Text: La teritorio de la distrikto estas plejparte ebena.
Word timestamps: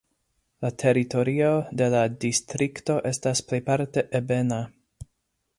La 0.65 0.71
teritorio 0.83 1.51
de 1.83 1.91
la 1.95 2.01
distrikto 2.25 2.97
estas 3.13 3.45
plejparte 3.53 4.09
ebena. 4.23 4.63